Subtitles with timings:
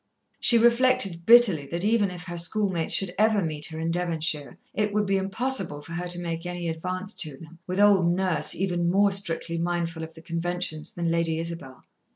[0.39, 4.91] She reflected bitterly that even if her schoolmates should ever meet her in Devonshire, it
[4.95, 8.89] would be impossible for her to make any advance to them, with old Nurse, even
[8.89, 11.85] more strictly mindful of the conventions than Lady Isabel.